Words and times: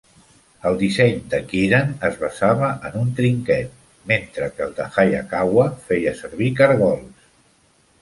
El 0.69 0.77
disseny 0.77 1.19
de 1.33 1.39
Keeran 1.51 1.91
es 2.09 2.17
basava 2.23 2.71
en 2.91 2.97
un 3.03 3.13
trinquet, 3.21 3.77
mentre 4.15 4.51
que 4.57 4.67
el 4.69 4.77
de 4.83 4.91
Hayakawa 4.99 5.71
feia 5.93 6.19
servir 6.25 6.53
cargols. 6.65 7.33